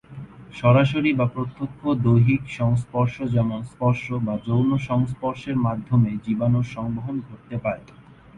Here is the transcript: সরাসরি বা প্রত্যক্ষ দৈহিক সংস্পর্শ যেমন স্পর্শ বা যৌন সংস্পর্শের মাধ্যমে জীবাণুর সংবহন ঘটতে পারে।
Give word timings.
সরাসরি 0.53 1.11
বা 1.13 1.25
প্রত্যক্ষ 1.27 1.81
দৈহিক 2.03 2.43
সংস্পর্শ 2.51 3.15
যেমন 3.33 3.59
স্পর্শ 3.63 4.05
বা 4.25 4.35
যৌন 4.47 4.69
সংস্পর্শের 4.89 5.57
মাধ্যমে 5.57 6.09
জীবাণুর 6.25 6.67
সংবহন 6.67 7.15
ঘটতে 7.27 7.55
পারে। 7.57 7.83